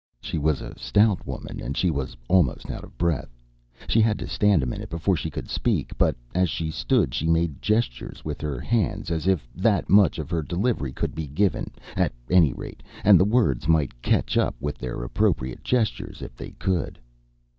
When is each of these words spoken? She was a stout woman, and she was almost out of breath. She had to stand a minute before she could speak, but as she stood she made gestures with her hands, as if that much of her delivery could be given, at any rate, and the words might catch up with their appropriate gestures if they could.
She 0.19 0.39
was 0.39 0.61
a 0.61 0.75
stout 0.79 1.27
woman, 1.27 1.59
and 1.61 1.77
she 1.77 1.91
was 1.91 2.17
almost 2.27 2.71
out 2.71 2.83
of 2.83 2.97
breath. 2.97 3.29
She 3.87 4.01
had 4.01 4.17
to 4.17 4.27
stand 4.27 4.63
a 4.63 4.65
minute 4.65 4.89
before 4.89 5.15
she 5.15 5.29
could 5.29 5.47
speak, 5.47 5.95
but 5.95 6.15
as 6.33 6.49
she 6.49 6.71
stood 6.71 7.13
she 7.13 7.27
made 7.27 7.61
gestures 7.61 8.25
with 8.25 8.41
her 8.41 8.59
hands, 8.59 9.11
as 9.11 9.27
if 9.27 9.47
that 9.53 9.89
much 9.89 10.17
of 10.17 10.31
her 10.31 10.41
delivery 10.41 10.91
could 10.91 11.13
be 11.13 11.27
given, 11.27 11.69
at 11.95 12.13
any 12.31 12.51
rate, 12.51 12.81
and 13.03 13.19
the 13.19 13.25
words 13.25 13.67
might 13.67 14.01
catch 14.01 14.37
up 14.39 14.55
with 14.59 14.79
their 14.79 15.03
appropriate 15.03 15.63
gestures 15.63 16.23
if 16.23 16.35
they 16.35 16.53
could. 16.53 16.97